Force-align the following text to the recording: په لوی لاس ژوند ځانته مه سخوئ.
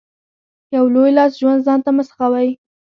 په 0.69 0.77
لوی 0.93 1.11
لاس 1.17 1.31
ژوند 1.39 1.65
ځانته 1.67 1.89
مه 1.97 2.03
سخوئ. 2.09 2.49